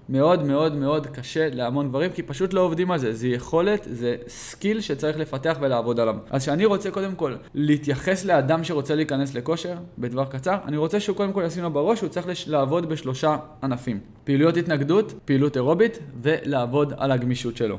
מאוד 0.09 0.43
מאוד 0.43 0.75
מאוד 0.75 1.07
קשה 1.07 1.49
להמון 1.53 1.89
דברים, 1.89 2.11
כי 2.11 2.23
פשוט 2.23 2.53
לא 2.53 2.61
עובדים 2.61 2.91
על 2.91 2.99
זה. 2.99 3.13
זה 3.13 3.27
יכולת, 3.27 3.87
זה 3.91 4.15
skill 4.27 4.81
שצריך 4.81 5.17
לפתח 5.17 5.57
ולעבוד 5.61 5.99
עליו. 5.99 6.15
אז 6.29 6.41
כשאני 6.41 6.65
רוצה 6.65 6.91
קודם 6.91 7.15
כל 7.15 7.35
להתייחס 7.53 8.25
לאדם 8.25 8.63
שרוצה 8.63 8.95
להיכנס 8.95 9.35
לכושר 9.35 9.75
בטווח 9.97 10.27
קצר, 10.27 10.57
אני 10.65 10.77
רוצה 10.77 10.99
שהוא 10.99 11.17
קודם 11.17 11.33
כל 11.33 11.43
ישים 11.45 11.63
לו 11.63 11.71
בראש 11.71 11.99
שהוא 11.99 12.09
צריך 12.09 12.27
לעבוד 12.47 12.89
בשלושה 12.89 13.37
ענפים. 13.63 13.99
פעילויות 14.23 14.57
התנגדות, 14.57 15.13
פעילות 15.25 15.55
אירובית 15.55 15.99
ולעבוד 16.21 16.93
על 16.97 17.11
הגמישות 17.11 17.57
שלו. 17.57 17.77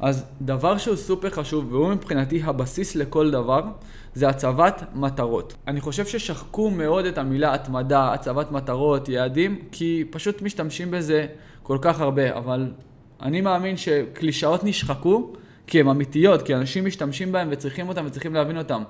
אז 0.00 0.24
דבר 0.42 0.78
שהוא 0.78 0.96
סופר 0.96 1.30
חשוב 1.30 1.72
והוא 1.72 1.88
מבחינתי 1.88 2.42
הבסיס 2.44 2.96
לכל 2.96 3.30
דבר, 3.30 3.62
זה 4.14 4.28
הצבת 4.28 4.82
מטרות. 4.94 5.54
אני 5.68 5.80
חושב 5.80 6.06
ששחקו 6.06 6.70
מאוד 6.70 7.04
את 7.04 7.18
המילה 7.18 7.54
התמדה, 7.54 8.12
הצבת 8.12 8.52
מטרות, 8.52 9.08
יעדים, 9.08 9.58
כי 9.72 10.04
פשוט 10.10 10.42
משתמשים 10.42 10.90
בזה 10.90 11.26
כל 11.64 11.78
כך 11.80 12.00
הרבה, 12.00 12.36
אבל 12.36 12.72
אני 13.22 13.40
מאמין 13.40 13.76
שקלישאות 13.76 14.64
נשחקו 14.64 15.32
כי 15.66 15.80
הן 15.80 15.88
אמיתיות, 15.88 16.42
כי 16.42 16.54
אנשים 16.54 16.84
משתמשים 16.84 17.32
בהן 17.32 17.48
וצריכים 17.50 17.88
אותן 17.88 18.06
וצריכים 18.06 18.34
להבין 18.34 18.58
אותן. 18.58 18.82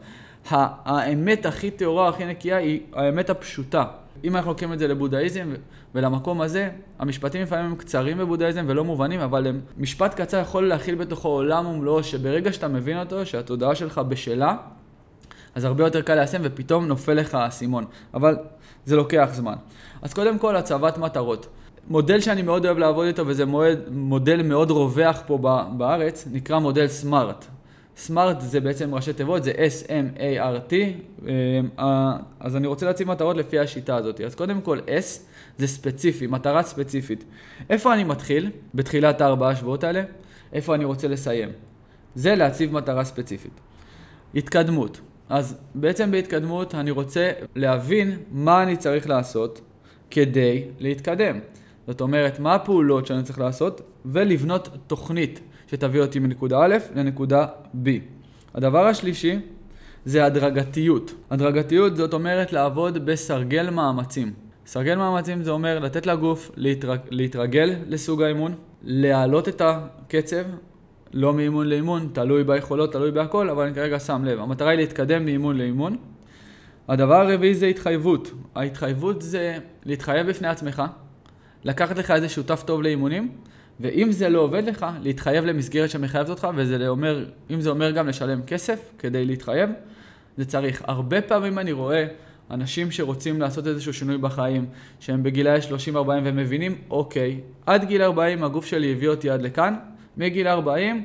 האמת 0.51 1.47
הכי 1.47 1.71
טהורה, 1.71 2.09
הכי 2.09 2.25
נקייה, 2.25 2.57
היא 2.57 2.81
האמת 2.93 3.31
הפשוטה. 3.31 3.85
אם 4.25 4.37
אנחנו 4.37 4.51
לוקחים 4.51 4.73
את 4.73 4.79
זה 4.79 4.89
לבודהיזם 4.89 5.49
ולמקום 5.95 6.41
הזה, 6.41 6.71
המשפטים 6.99 7.43
לפעמים 7.43 7.65
הם 7.65 7.77
קצרים 7.77 8.19
בבודהיזם 8.19 8.65
ולא 8.69 8.85
מובנים, 8.85 9.21
אבל 9.21 9.47
הם, 9.47 9.61
משפט 9.79 10.21
קצר 10.21 10.39
יכול 10.41 10.69
להכיל 10.69 10.95
בתוכו 10.95 11.29
עולם 11.29 11.67
ומלואו, 11.67 12.03
שברגע 12.03 12.53
שאתה 12.53 12.69
מבין 12.69 12.99
אותו, 12.99 13.27
שהתודעה 13.27 13.75
שלך 13.75 13.99
בשלה, 13.99 14.57
אז 15.55 15.65
הרבה 15.65 15.85
יותר 15.85 16.03
קל 16.03 16.15
ליישם 16.15 16.41
ופתאום 16.43 16.87
נופל 16.87 17.15
לך 17.15 17.35
האסימון. 17.35 17.85
אבל 18.15 18.37
זה 18.85 18.97
לוקח 18.97 19.29
זמן. 19.33 19.55
אז 20.03 20.15
קודם 20.15 20.39
כל, 20.39 20.57
הצבת 20.57 20.99
מטרות. 20.99 21.47
מודל 21.89 22.21
שאני 22.21 22.43
מאוד 22.43 22.67
אוהב 22.67 22.79
לעבוד 22.79 23.07
איתו, 23.07 23.27
וזה 23.27 23.45
מודל, 23.47 23.81
מודל 23.91 24.43
מאוד 24.43 24.71
רווח 24.71 25.23
פה 25.27 25.39
בארץ, 25.77 26.29
נקרא 26.33 26.59
מודל 26.59 26.87
סמארט. 26.87 27.45
סמארט 27.97 28.41
זה 28.41 28.61
בעצם 28.61 28.95
ראשי 28.95 29.13
תיבות, 29.13 29.45
זה 29.45 29.53
S-M-A-R-T, 29.53 30.75
אה, 31.79 32.17
אז 32.41 32.57
אני 32.57 32.67
רוצה 32.67 32.87
להציב 32.87 33.09
מטרות 33.09 33.37
לפי 33.37 33.59
השיטה 33.59 33.97
הזאת. 33.97 34.21
אז 34.21 34.35
קודם 34.35 34.61
כל 34.61 34.79
S 34.79 35.21
זה 35.59 35.67
ספציפי, 35.67 36.27
מטרה 36.27 36.63
ספציפית. 36.63 37.25
איפה 37.71 37.95
אני 37.95 38.05
מתחיל 38.05 38.51
בתחילת 38.75 39.21
הארבעה 39.21 39.57
שבועות 39.57 39.85
האלה? 39.85 40.03
איפה 40.53 40.75
אני 40.75 40.85
רוצה 40.85 41.09
לסיים? 41.09 41.49
זה 42.15 42.35
להציב 42.35 42.73
מטרה 42.73 43.05
ספציפית. 43.05 43.61
התקדמות. 44.35 45.01
אז 45.29 45.57
בעצם 45.75 46.11
בהתקדמות 46.11 46.75
אני 46.75 46.91
רוצה 46.91 47.33
להבין 47.57 48.19
מה 48.31 48.63
אני 48.63 48.77
צריך 48.77 49.09
לעשות 49.09 49.61
כדי 50.11 50.65
להתקדם. 50.79 51.39
זאת 51.87 52.01
אומרת, 52.01 52.39
מה 52.39 52.55
הפעולות 52.55 53.07
שאני 53.07 53.23
צריך 53.23 53.39
לעשות 53.39 53.81
ולבנות 54.05 54.69
תוכנית 54.87 55.41
שתביא 55.71 56.01
אותי 56.01 56.19
מנקודה 56.19 56.59
א' 56.65 56.77
לנקודה 56.95 57.47
B. 57.85 57.89
הדבר 58.55 58.87
השלישי 58.87 59.39
זה 60.05 60.25
הדרגתיות. 60.25 61.15
הדרגתיות 61.31 61.97
זאת 61.97 62.13
אומרת 62.13 62.53
לעבוד 62.53 63.07
בסרגל 63.07 63.71
מאמצים. 63.71 64.33
סרגל 64.67 64.95
מאמצים 64.95 65.43
זה 65.43 65.51
אומר 65.51 65.79
לתת 65.79 66.07
לגוף 66.07 66.51
להתרג... 66.57 66.99
להתרגל 67.11 67.75
לסוג 67.89 68.23
האימון, 68.23 68.55
להעלות 68.83 69.49
את 69.49 69.63
הקצב, 69.65 70.43
לא 71.13 71.35
מאימון 71.35 71.69
לאימון, 71.69 72.09
תלוי 72.13 72.45
ביכולות, 72.45 72.93
תלוי 72.93 73.11
בהכל, 73.11 73.51
אבל 73.51 73.65
אני 73.65 73.75
כרגע 73.75 74.01
שם 74.01 74.25
לב. 74.25 74.41
המטרה 74.41 74.71
היא 74.71 74.79
להתקדם 74.79 75.25
מאימון 75.25 75.57
לאימון. 75.57 75.97
הדבר 76.89 77.15
הרביעי 77.15 77.55
זה 77.55 77.67
התחייבות. 77.67 78.31
ההתחייבות 78.55 79.23
זה 79.23 79.59
להתחייב 79.85 80.27
בפני 80.29 80.49
עצמך, 80.49 80.83
לקחת 81.65 81.99
לך 81.99 82.11
איזה 82.11 82.29
שותף 82.29 82.63
טוב 82.67 82.83
לאימונים, 82.83 83.29
ואם 83.81 84.13
זה 84.13 84.29
לא 84.29 84.41
עובד 84.41 84.65
לך, 84.65 84.87
להתחייב 85.03 85.45
למסגרת 85.45 85.91
שמחייבת 85.91 86.29
אותך, 86.29 86.49
וזה 86.57 86.89
אומר, 86.89 87.25
אם 87.51 87.61
זה 87.61 87.71
אומר 87.71 87.91
גם 87.91 88.09
לשלם 88.09 88.43
כסף 88.43 88.81
כדי 88.99 89.25
להתחייב, 89.25 89.71
זה 90.37 90.45
צריך. 90.45 90.83
הרבה 90.87 91.21
פעמים 91.23 91.59
אני 91.59 91.73
רואה 91.73 92.07
אנשים 92.51 92.91
שרוצים 92.91 93.41
לעשות 93.41 93.67
איזשהו 93.67 93.93
שינוי 93.93 94.19
בחיים, 94.19 94.67
שהם 95.01 95.23
בגילאי 95.23 95.59
30-40 95.93 95.97
ומבינים, 96.25 96.79
אוקיי, 96.91 97.41
עד 97.67 97.85
גיל 97.85 98.03
40 98.03 98.45
הגוף 98.45 98.67
שלי 98.67 98.93
הביא 98.93 99.09
אותי 99.09 99.31
עד 99.31 99.43
לכאן, 99.43 99.75
מגיל 100.17 100.49
40 100.49 101.05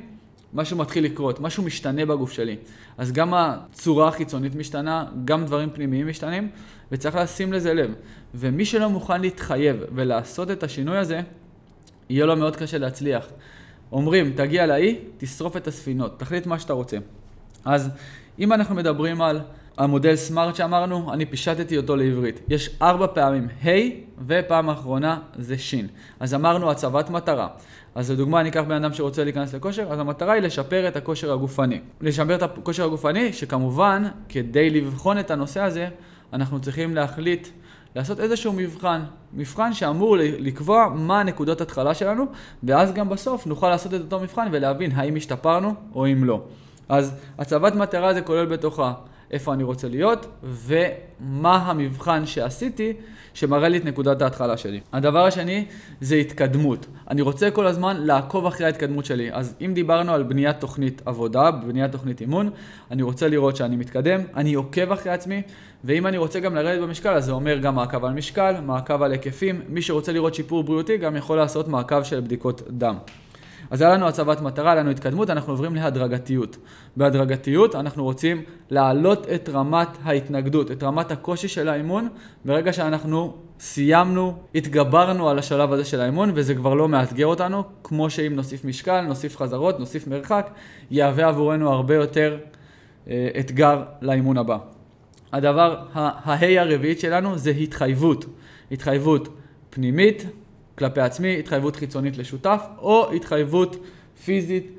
משהו 0.54 0.76
מתחיל 0.76 1.04
לקרות, 1.04 1.40
משהו 1.40 1.62
משתנה 1.62 2.06
בגוף 2.06 2.32
שלי. 2.32 2.56
אז 2.98 3.12
גם 3.12 3.34
הצורה 3.34 4.08
החיצונית 4.08 4.54
משתנה, 4.54 5.04
גם 5.24 5.44
דברים 5.44 5.70
פנימיים 5.70 6.08
משתנים, 6.08 6.50
וצריך 6.92 7.16
לשים 7.16 7.52
לזה 7.52 7.74
לב. 7.74 7.94
ומי 8.34 8.64
שלא 8.64 8.90
מוכן 8.90 9.20
להתחייב 9.20 9.76
ולעשות 9.94 10.50
את 10.50 10.62
השינוי 10.62 10.98
הזה, 10.98 11.20
יהיה 12.08 12.26
לו 12.26 12.36
מאוד 12.36 12.56
קשה 12.56 12.78
להצליח. 12.78 13.26
אומרים, 13.92 14.32
תגיע 14.32 14.66
לאי, 14.66 14.98
תשרוף 15.18 15.56
את 15.56 15.66
הספינות, 15.66 16.18
תחליט 16.18 16.46
מה 16.46 16.58
שאתה 16.58 16.72
רוצה. 16.72 16.96
אז 17.64 17.90
אם 18.38 18.52
אנחנו 18.52 18.74
מדברים 18.74 19.22
על 19.22 19.40
המודל 19.80 20.16
סמארט 20.16 20.56
שאמרנו, 20.56 21.12
אני 21.12 21.26
פישטתי 21.26 21.76
אותו 21.76 21.96
לעברית. 21.96 22.40
יש 22.48 22.70
ארבע 22.82 23.06
פעמים 23.06 23.48
ה' 23.62 23.66
hey, 23.66 23.92
ופעם 24.26 24.70
אחרונה 24.70 25.18
זה 25.38 25.58
ש'. 25.58 25.74
אז 26.20 26.34
אמרנו 26.34 26.70
הצבת 26.70 27.10
מטרה. 27.10 27.48
אז 27.94 28.10
לדוגמה, 28.10 28.40
אני 28.40 28.48
אקח 28.48 28.62
בן 28.68 28.84
אדם 28.84 28.92
שרוצה 28.92 29.24
להיכנס 29.24 29.54
לכושר, 29.54 29.86
אז 29.90 29.98
המטרה 29.98 30.32
היא 30.32 30.42
לשפר 30.42 30.88
את 30.88 30.96
הכושר 30.96 31.32
הגופני. 31.32 31.80
לשפר 32.00 32.34
את 32.34 32.42
הכושר 32.42 32.84
הגופני, 32.84 33.32
שכמובן, 33.32 34.04
כדי 34.28 34.70
לבחון 34.70 35.18
את 35.18 35.30
הנושא 35.30 35.60
הזה, 35.60 35.88
אנחנו 36.32 36.60
צריכים 36.60 36.94
להחליט 36.94 37.48
לעשות 37.96 38.20
איזשהו 38.20 38.52
מבחן, 38.52 39.00
מבחן 39.34 39.72
שאמור 39.72 40.16
לקבוע 40.18 40.88
מה 40.94 41.20
הנקודות 41.20 41.60
התחלה 41.60 41.94
שלנו, 41.94 42.24
ואז 42.62 42.92
גם 42.92 43.08
בסוף 43.08 43.46
נוכל 43.46 43.68
לעשות 43.70 43.94
את 43.94 44.00
אותו 44.00 44.20
מבחן 44.20 44.48
ולהבין 44.52 44.92
האם 44.94 45.16
השתפרנו 45.16 45.74
או 45.94 46.06
אם 46.06 46.24
לא. 46.24 46.42
אז 46.88 47.14
הצבת 47.38 47.74
מטרה 47.74 48.14
זה 48.14 48.20
כולל 48.20 48.46
בתוכה 48.46 48.92
איפה 49.30 49.54
אני 49.54 49.62
רוצה 49.62 49.88
להיות, 49.88 50.26
ומה 50.42 51.56
המבחן 51.56 52.26
שעשיתי 52.26 52.92
שמראה 53.34 53.68
לי 53.68 53.76
את 53.76 53.84
נקודת 53.84 54.22
ההתחלה 54.22 54.56
שלי. 54.56 54.80
הדבר 54.92 55.24
השני 55.24 55.64
זה 56.00 56.14
התקדמות. 56.14 56.86
אני 57.10 57.22
רוצה 57.22 57.50
כל 57.50 57.66
הזמן 57.66 57.96
לעקוב 57.96 58.46
אחרי 58.46 58.66
ההתקדמות 58.66 59.04
שלי. 59.04 59.32
אז 59.32 59.54
אם 59.60 59.72
דיברנו 59.74 60.12
על 60.12 60.22
בניית 60.22 60.60
תוכנית 60.60 61.02
עבודה, 61.06 61.50
בניית 61.50 61.92
תוכנית 61.92 62.20
אימון, 62.20 62.50
אני 62.90 63.02
רוצה 63.02 63.28
לראות 63.28 63.56
שאני 63.56 63.76
מתקדם, 63.76 64.20
אני 64.36 64.54
עוקב 64.54 64.92
אחרי 64.92 65.12
עצמי, 65.12 65.42
ואם 65.84 66.06
אני 66.06 66.16
רוצה 66.16 66.40
גם 66.40 66.54
לרדת 66.54 66.82
במשקל, 66.82 67.14
אז 67.14 67.24
זה 67.24 67.32
אומר 67.32 67.58
גם 67.58 67.74
מעקב 67.74 68.04
על 68.04 68.12
משקל, 68.12 68.54
מעקב 68.66 69.02
על 69.02 69.12
היקפים. 69.12 69.62
מי 69.68 69.82
שרוצה 69.82 70.12
לראות 70.12 70.34
שיפור 70.34 70.64
בריאותי 70.64 70.96
גם 70.96 71.16
יכול 71.16 71.36
לעשות 71.36 71.68
מעקב 71.68 72.02
של 72.02 72.20
בדיקות 72.20 72.62
דם. 72.68 72.96
אז 73.70 73.80
היה 73.80 73.94
לנו 73.94 74.08
הצבת 74.08 74.40
מטרה, 74.40 74.72
היה 74.72 74.80
לנו 74.80 74.90
התקדמות, 74.90 75.30
אנחנו 75.30 75.52
עוברים 75.52 75.74
להדרגתיות. 75.74 76.56
בהדרגתיות 76.96 77.74
אנחנו 77.74 78.04
רוצים 78.04 78.42
להעלות 78.70 79.26
את 79.34 79.48
רמת 79.48 79.88
ההתנגדות, 80.02 80.70
את 80.70 80.82
רמת 80.82 81.10
הקושי 81.10 81.48
של 81.48 81.68
האימון, 81.68 82.08
ברגע 82.44 82.72
שאנחנו 82.72 83.34
סיימנו, 83.60 84.34
התגברנו 84.54 85.28
על 85.28 85.38
השלב 85.38 85.72
הזה 85.72 85.84
של 85.84 86.00
האימון, 86.00 86.30
וזה 86.34 86.54
כבר 86.54 86.74
לא 86.74 86.88
מאתגר 86.88 87.26
אותנו, 87.26 87.64
כמו 87.84 88.10
שאם 88.10 88.32
נוסיף 88.36 88.64
משקל, 88.64 89.00
נוסיף 89.00 89.36
חזרות, 89.36 89.80
נוסיף 89.80 90.06
מרחק, 90.06 90.50
יהווה 90.90 91.28
עבורנו 91.28 91.72
הרבה 91.72 91.94
יותר 91.94 92.38
אה, 93.08 93.28
אתגר 93.40 93.82
לאימון 94.02 94.38
הבא. 94.38 94.58
הדבר, 95.32 95.76
ההי 95.94 96.58
הרביעית 96.58 97.00
שלנו 97.00 97.38
זה 97.38 97.50
התחייבות. 97.50 98.24
התחייבות 98.72 99.28
פנימית, 99.70 100.26
כלפי 100.80 101.00
עצמי, 101.00 101.38
התחייבות 101.38 101.76
חיצונית 101.76 102.18
לשותף, 102.18 102.62
או 102.78 103.12
התחייבות 103.12 103.76
פיזית 104.24 104.70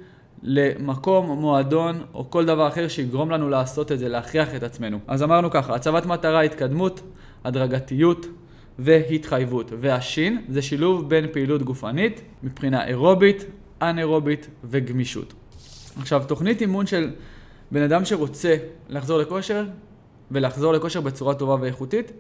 למקום, 0.44 1.40
מועדון, 1.40 2.02
או 2.14 2.30
כל 2.30 2.46
דבר 2.46 2.68
אחר 2.68 2.88
שיגרום 2.88 3.32
לנו 3.32 3.50
לעשות 3.50 3.92
את 3.92 4.00
זה, 4.00 4.10
להכריח 4.10 4.56
את 4.56 4.64
עצמנו. 4.64 5.00
אז 5.08 5.24
אמרנו 5.24 5.52
ככה, 5.52 5.76
הצבת 5.76 6.06
מטרה, 6.06 6.42
התקדמות, 6.42 7.02
הדרגתיות 7.44 8.26
והתחייבות. 8.80 9.72
והשין 9.80 10.42
זה 10.50 10.62
שילוב 10.62 11.10
בין 11.10 11.26
פעילות 11.32 11.64
גופנית 11.64 12.22
מבחינה 12.44 12.88
אירובית, 12.88 13.46
אנאירובית 13.82 14.48
וגמישות. 14.64 15.34
עכשיו, 15.98 16.24
תוכנית 16.28 16.62
אימון 16.62 16.86
של 16.88 17.10
בן 17.72 17.82
אדם 17.82 18.06
שרוצה 18.06 18.56
לחזור 18.90 19.18
לכושר, 19.18 19.66
ולחזור 20.32 20.74
לכושר 20.74 21.02
בצורה 21.02 21.34
טובה 21.34 21.56
ואיכותית, 21.62 22.12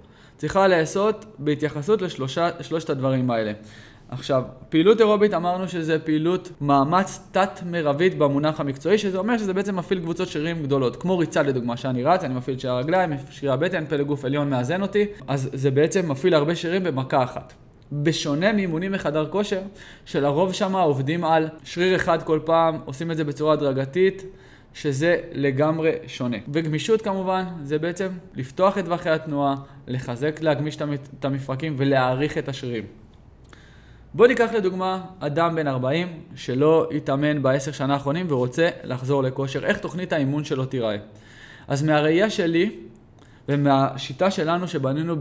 צריכה 0.42 0.68
להיעשות 0.68 1.26
בהתייחסות 1.40 2.02
לשלושת 2.02 2.90
הדברים 2.90 3.32
האלה. 3.32 3.52
עכשיו, 4.10 4.44
פעילות 4.70 5.00
אירובית 5.00 5.34
אמרנו 5.34 5.70
שזה 5.70 6.00
פעילות 6.00 6.50
מאמץ 6.62 7.20
תת-מרבית 7.32 8.18
במונח 8.18 8.60
המקצועי, 8.60 8.98
שזה 8.98 9.18
אומר 9.18 9.38
שזה 9.38 9.54
בעצם 9.54 9.76
מפעיל 9.76 10.00
קבוצות 10.00 10.28
שרירים 10.28 10.64
גדולות, 10.64 10.96
כמו 10.96 11.18
ריצה 11.18 11.44
לדוגמה, 11.44 11.78
שאני 11.78 12.04
רץ, 12.04 12.24
אני 12.24 12.34
מפעיל 12.34 12.58
שער 12.58 12.72
הרגליים, 12.72 13.14
שרירי 13.30 13.54
הבטן, 13.54 13.86
פלג 13.86 14.06
גוף 14.06 14.26
עליון 14.26 14.50
מאזן 14.50 14.82
אותי, 14.82 15.06
אז 15.28 15.50
זה 15.54 15.72
בעצם 15.72 16.12
מפעיל 16.12 16.34
הרבה 16.34 16.56
שרירים 16.56 16.84
במכה 16.84 17.24
אחת. 17.24 17.54
בשונה 17.92 18.54
מאימונים 18.54 18.92
מחדר 18.92 19.28
כושר, 19.30 19.62
שלרוב 20.06 20.54
שם 20.54 20.76
עובדים 20.76 21.24
על 21.24 21.50
שריר 21.64 21.96
אחד 21.96 22.24
כל 22.24 22.40
פעם, 22.46 22.80
עושים 22.86 23.12
את 23.12 23.18
זה 23.18 23.24
בצורה 23.24 23.54
הדרגתית, 23.54 24.24
שזה 24.74 25.18
לגמרי 25.32 25.92
שונה. 26.08 26.38
וגמישות 26.54 27.02
כמובן, 27.02 27.44
זה 27.64 27.80
בעצם 27.80 28.08
לפתוח 28.36 28.78
את 28.78 28.86
טווחי 28.86 29.10
התנועה, 29.10 29.56
לחזק, 29.88 30.42
להגמיש 30.42 30.78
את 31.20 31.26
המפרקים 31.26 31.76
ולהעריך 31.78 32.38
את 32.38 32.50
השרירים. 32.50 32.84
בואו 34.14 34.28
ניקח 34.28 34.54
לדוגמה 34.54 35.02
אדם 35.20 35.56
בן 35.56 35.68
40 35.68 36.08
שלא 36.36 36.90
התאמן 36.96 37.42
בעשר 37.42 37.72
שנה 37.72 37.94
האחרונים 37.94 38.26
ורוצה 38.30 38.70
לחזור 38.84 39.24
לכושר, 39.24 39.66
איך 39.66 39.78
תוכנית 39.78 40.14
האימון 40.14 40.44
שלו 40.44 40.66
תיראה. 40.66 40.98
אז 41.68 41.84
מהראייה 41.84 42.30
שלי 42.30 42.76
ומהשיטה 43.50 44.32
שלנו 44.32 44.68
שבנינו 44.68 45.16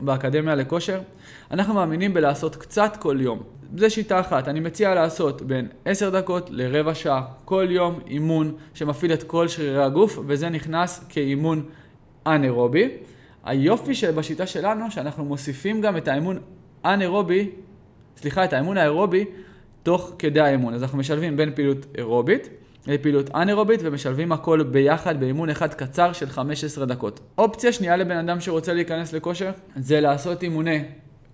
באקדמיה 0.00 0.54
לכושר, 0.54 1.00
אנחנו 1.50 1.74
מאמינים 1.74 2.14
בלעשות 2.14 2.56
קצת 2.56 2.96
כל 3.00 3.16
יום. 3.20 3.42
זה 3.76 3.90
שיטה 3.90 4.20
אחת, 4.20 4.48
אני 4.48 4.60
מציע 4.60 4.94
לעשות 4.94 5.42
בין 5.42 5.68
10 5.84 6.10
דקות 6.10 6.50
לרבע 6.50 6.94
שעה 6.94 7.22
כל 7.44 7.66
יום 7.70 8.00
אימון 8.06 8.54
שמפעיל 8.74 9.12
את 9.12 9.22
כל 9.22 9.48
שרירי 9.48 9.82
הגוף 9.84 10.18
וזה 10.26 10.48
נכנס 10.48 11.04
כאימון 11.08 11.64
אנאירובי. 12.26 12.88
היופי 13.44 13.94
שבשיטה 13.94 14.46
שלנו 14.46 14.90
שאנחנו 14.90 15.24
מוסיפים 15.24 15.80
גם 15.80 15.96
את 15.96 16.08
האימון 16.08 16.38
אנאירובי, 16.84 17.50
סליחה, 18.16 18.44
את 18.44 18.52
האימון 18.52 18.76
האירובי 18.76 19.24
תוך 19.82 20.12
כדי 20.18 20.40
האימון. 20.40 20.74
אז 20.74 20.82
אנחנו 20.82 20.98
משלבים 20.98 21.36
בין 21.36 21.54
פעילות 21.54 21.86
אירובית 21.98 22.48
לפעילות 22.86 23.30
אנאירובית 23.34 23.80
ומשלבים 23.82 24.32
הכל 24.32 24.62
ביחד 24.62 25.20
באימון 25.20 25.50
אחד 25.50 25.74
קצר 25.74 26.12
של 26.12 26.28
15 26.28 26.86
דקות. 26.86 27.20
אופציה 27.38 27.72
שנייה 27.72 27.96
לבן 27.96 28.16
אדם 28.16 28.40
שרוצה 28.40 28.72
להיכנס 28.72 29.12
לכושר 29.12 29.50
זה 29.76 30.00
לעשות 30.00 30.42
אימוני 30.42 30.84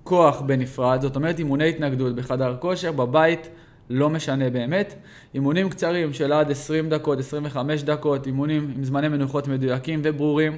כוח 0.09 0.41
בנפרד, 0.41 1.01
זאת 1.01 1.17
אומרת 1.17 1.39
אימוני 1.39 1.69
התנגדות 1.69 2.15
בחדר 2.15 2.57
כושר, 2.61 2.93
בבית, 2.93 3.49
לא 3.91 4.11
משנה 4.11 4.51
באמת. 4.51 4.95
אימונים 5.35 5.71
קצרים 5.71 6.13
של 6.13 6.33
עד 6.33 6.51
20 6.51 6.89
דקות, 6.89 7.19
25 7.19 7.83
דקות, 7.83 8.27
אימונים 8.27 8.73
עם 8.77 8.85
זמני 8.85 9.09
מנוחות 9.09 9.49
מדויקים 9.49 10.01
וברורים, 10.05 10.57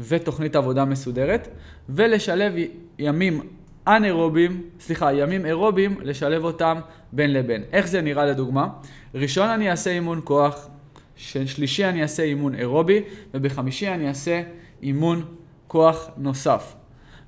ותוכנית 0.00 0.56
עבודה 0.56 0.84
מסודרת, 0.84 1.48
ולשלב 1.88 2.52
ימים 2.98 3.40
אנאירובים, 3.86 4.62
סליחה, 4.80 5.12
ימים 5.12 5.46
אירובים, 5.46 5.96
לשלב 6.02 6.44
אותם 6.44 6.78
בין 7.12 7.32
לבין. 7.32 7.62
איך 7.72 7.86
זה 7.86 8.00
נראה 8.00 8.24
לדוגמה? 8.26 8.68
ראשון 9.14 9.48
אני 9.48 9.70
אעשה 9.70 9.90
אימון 9.90 10.20
כוח, 10.24 10.68
שלישי 11.16 11.84
אני 11.84 12.02
אעשה 12.02 12.22
אימון 12.22 12.54
אירובי, 12.54 13.02
ובחמישי 13.34 13.88
אני 13.88 14.08
אעשה 14.08 14.42
אימון 14.82 15.24
כוח 15.66 16.10
נוסף. 16.16 16.79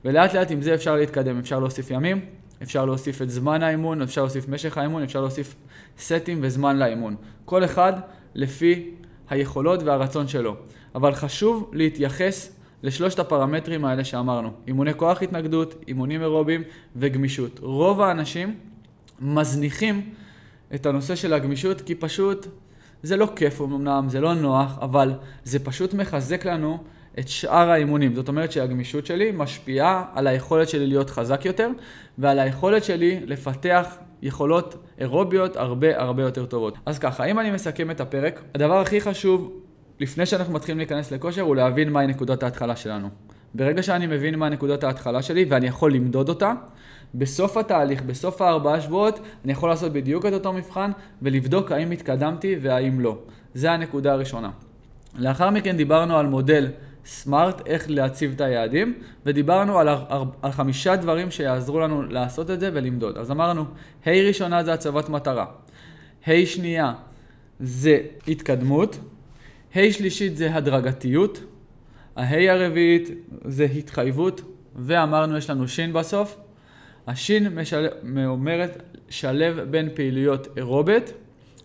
ולאט 0.04 0.34
לאט 0.34 0.50
עם 0.50 0.62
זה 0.62 0.74
אפשר 0.74 0.96
להתקדם, 0.96 1.38
אפשר 1.38 1.60
להוסיף 1.60 1.90
ימים, 1.90 2.20
אפשר 2.62 2.84
להוסיף 2.84 3.22
את 3.22 3.30
זמן 3.30 3.62
האימון, 3.62 4.02
אפשר 4.02 4.20
להוסיף 4.20 4.48
משך 4.48 4.78
האימון, 4.78 5.02
אפשר 5.02 5.20
להוסיף 5.20 5.54
סטים 5.98 6.38
וזמן 6.42 6.78
לאימון. 6.78 7.16
כל 7.44 7.64
אחד 7.64 7.92
לפי 8.34 8.90
היכולות 9.30 9.82
והרצון 9.82 10.28
שלו. 10.28 10.56
אבל 10.94 11.14
חשוב 11.14 11.70
להתייחס 11.72 12.52
לשלושת 12.82 13.18
הפרמטרים 13.18 13.84
האלה 13.84 14.04
שאמרנו. 14.04 14.52
אימוני 14.66 14.94
כוח 14.94 15.22
התנגדות, 15.22 15.84
אימונים 15.88 16.22
אירובים 16.22 16.62
וגמישות. 16.96 17.58
רוב 17.62 18.00
האנשים 18.00 18.54
מזניחים 19.20 20.10
את 20.74 20.86
הנושא 20.86 21.14
של 21.14 21.32
הגמישות 21.32 21.80
כי 21.80 21.94
פשוט 21.94 22.46
זה 23.02 23.16
לא 23.16 23.28
כיף 23.36 23.60
אמנם, 23.60 24.06
זה 24.08 24.20
לא 24.20 24.34
נוח, 24.34 24.78
אבל 24.80 25.12
זה 25.44 25.58
פשוט 25.58 25.94
מחזק 25.94 26.44
לנו 26.46 26.78
את 27.18 27.28
שאר 27.28 27.70
האימונים. 27.70 28.14
זאת 28.14 28.28
אומרת 28.28 28.52
שהגמישות 28.52 29.06
שלי 29.06 29.30
משפיעה 29.34 30.04
על 30.14 30.26
היכולת 30.26 30.68
שלי 30.68 30.86
להיות 30.86 31.10
חזק 31.10 31.44
יותר, 31.44 31.68
ועל 32.18 32.38
היכולת 32.38 32.84
שלי 32.84 33.20
לפתח 33.26 33.96
יכולות 34.22 34.74
אירוביות 34.98 35.56
הרבה 35.56 36.00
הרבה 36.02 36.22
יותר 36.22 36.46
טובות. 36.46 36.78
אז 36.86 36.98
ככה, 36.98 37.24
אם 37.24 37.40
אני 37.40 37.50
מסכם 37.50 37.90
את 37.90 38.00
הפרק, 38.00 38.42
הדבר 38.54 38.80
הכי 38.80 39.00
חשוב 39.00 39.52
לפני 40.00 40.26
שאנחנו 40.26 40.54
מתחילים 40.54 40.78
להיכנס 40.78 41.12
לכושר 41.12 41.42
הוא 41.42 41.56
להבין 41.56 41.92
מהי 41.92 42.06
נקודת 42.06 42.42
ההתחלה 42.42 42.76
שלנו. 42.76 43.08
ברגע 43.54 43.82
שאני 43.82 44.06
מבין 44.06 44.34
מה 44.34 44.48
נקודת 44.48 44.84
ההתחלה 44.84 45.22
שלי 45.22 45.44
ואני 45.48 45.66
יכול 45.66 45.94
למדוד 45.94 46.28
אותה, 46.28 46.52
בסוף 47.14 47.56
התהליך, 47.56 48.02
בסוף 48.02 48.42
הארבעה 48.42 48.80
שבועות, 48.80 49.20
אני 49.44 49.52
יכול 49.52 49.68
לעשות 49.68 49.92
בדיוק 49.92 50.26
את 50.26 50.32
אותו 50.32 50.52
מבחן 50.52 50.90
ולבדוק 51.22 51.72
האם 51.72 51.90
התקדמתי 51.90 52.56
והאם 52.62 53.00
לא. 53.00 53.18
זה 53.54 53.72
הנקודה 53.72 54.12
הראשונה. 54.12 54.50
לאחר 55.18 55.50
מכן 55.50 55.76
דיברנו 55.76 56.16
על 56.16 56.26
מודל 56.26 56.68
סמארט, 57.04 57.66
איך 57.66 57.84
להציב 57.88 58.32
את 58.34 58.40
היעדים, 58.40 58.94
ודיברנו 59.26 59.78
על, 59.78 59.88
על 60.42 60.52
חמישה 60.52 60.96
דברים 60.96 61.30
שיעזרו 61.30 61.80
לנו 61.80 62.02
לעשות 62.02 62.50
את 62.50 62.60
זה 62.60 62.70
ולמדוד. 62.72 63.18
אז 63.18 63.30
אמרנו, 63.30 63.62
ה' 63.62 64.04
hey 64.04 64.26
ראשונה 64.26 64.64
זה 64.64 64.72
הצבת 64.72 65.08
מטרה, 65.08 65.46
ה' 66.26 66.30
hey 66.30 66.46
שנייה 66.46 66.92
זה 67.60 68.00
התקדמות, 68.28 68.98
ה' 69.74 69.78
hey 69.78 69.92
שלישית 69.92 70.36
זה 70.36 70.54
הדרגתיות, 70.54 71.44
ה-ה' 72.16 72.52
הרביעית 72.52 73.08
זה 73.44 73.64
התחייבות, 73.64 74.40
ואמרנו 74.76 75.36
יש 75.36 75.50
לנו 75.50 75.68
שין 75.68 75.92
בסוף. 75.92 76.36
השין 77.06 77.54
משל... 77.54 77.88
אומרת 78.26 78.82
שלב 79.08 79.60
בין 79.60 79.88
פעילויות 79.94 80.48
אירובית 80.56 81.12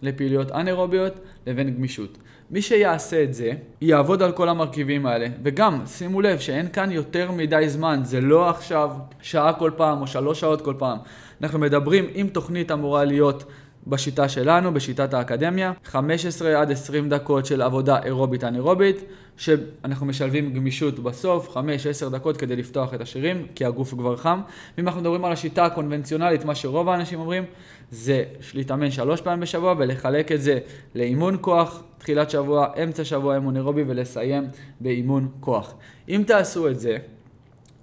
לפעילויות 0.01 0.51
אנאירוביות 0.51 1.19
לבין 1.47 1.75
גמישות. 1.75 2.17
מי 2.51 2.61
שיעשה 2.61 3.23
את 3.23 3.33
זה, 3.33 3.51
יעבוד 3.81 4.21
על 4.21 4.31
כל 4.31 4.49
המרכיבים 4.49 5.05
האלה. 5.05 5.27
וגם, 5.43 5.81
שימו 5.85 6.21
לב 6.21 6.39
שאין 6.39 6.67
כאן 6.73 6.91
יותר 6.91 7.31
מדי 7.31 7.65
זמן, 7.69 7.99
זה 8.03 8.21
לא 8.21 8.49
עכשיו 8.49 8.91
שעה 9.21 9.53
כל 9.53 9.71
פעם 9.77 10.01
או 10.01 10.07
שלוש 10.07 10.39
שעות 10.39 10.61
כל 10.61 10.73
פעם. 10.77 10.97
אנחנו 11.41 11.59
מדברים, 11.59 12.05
אם 12.15 12.27
תוכנית 12.31 12.71
אמורה 12.71 13.05
להיות 13.05 13.43
בשיטה 13.89 14.29
שלנו, 14.29 14.73
בשיטת 14.73 15.13
האקדמיה, 15.13 15.73
15 15.85 16.61
עד 16.61 16.71
20 16.71 17.09
דקות 17.09 17.45
של 17.45 17.61
עבודה 17.61 18.03
אירובית 18.03 18.43
אנאירובית, 18.43 19.03
שאנחנו 19.37 20.05
משלבים 20.05 20.53
גמישות 20.53 20.99
בסוף, 20.99 21.57
5-10 21.57 22.09
דקות 22.11 22.37
כדי 22.37 22.55
לפתוח 22.55 22.93
את 22.93 23.01
השירים, 23.01 23.47
כי 23.55 23.65
הגוף 23.65 23.93
כבר 23.93 24.15
חם. 24.15 24.41
ואם 24.77 24.87
אנחנו 24.87 25.01
מדברים 25.01 25.25
על 25.25 25.31
השיטה 25.31 25.65
הקונבנציונלית, 25.65 26.45
מה 26.45 26.55
שרוב 26.55 26.89
האנשים 26.89 27.19
אומרים, 27.19 27.43
זה 27.91 28.23
להתאמן 28.53 28.91
שלוש 28.91 29.21
פעמים 29.21 29.39
בשבוע 29.39 29.75
ולחלק 29.77 30.31
את 30.31 30.41
זה 30.41 30.59
לאימון 30.95 31.37
כוח, 31.41 31.83
תחילת 31.97 32.29
שבוע, 32.29 32.67
אמצע 32.83 33.03
שבוע 33.03 33.35
אימון 33.35 33.55
אירובי 33.55 33.83
ולסיים 33.87 34.43
באימון 34.81 35.27
כוח. 35.39 35.73
אם 36.09 36.23
תעשו 36.27 36.67
את 36.67 36.79
זה, 36.79 36.97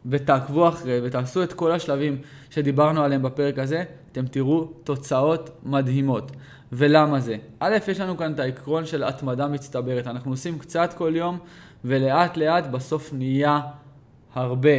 ותעקבו 0.07 0.69
אחרי 0.69 1.01
ותעשו 1.03 1.43
את 1.43 1.53
כל 1.53 1.73
השלבים 1.73 2.19
שדיברנו 2.55 3.03
עליהם 3.03 3.23
בפרק 3.23 3.59
הזה, 3.59 3.85
אתם 4.13 4.27
תראו 4.27 4.65
תוצאות 4.65 5.51
מדהימות. 5.63 6.33
ולמה 6.73 7.21
זה? 7.21 7.37
א', 7.61 7.77
יש 7.89 8.01
לנו 8.01 8.17
כאן 8.17 8.33
את 8.33 8.39
העקרון 8.39 8.87
של 8.87 9.05
התמדה 9.05 9.49
מצטברת. 9.49 10.07
אנחנו 10.07 10.31
עושים 10.31 10.59
קצת 10.59 10.95
כל 10.97 11.13
יום, 11.17 11.39
ולאט 11.85 12.37
לאט 12.37 12.67
בסוף 12.67 13.13
נהיה 13.13 13.61
הרבה. 14.35 14.71